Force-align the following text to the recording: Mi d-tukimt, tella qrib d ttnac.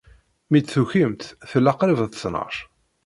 Mi 0.49 0.59
d-tukimt, 0.61 1.21
tella 1.49 1.73
qrib 1.79 1.99
d 2.07 2.11
ttnac. 2.11 2.55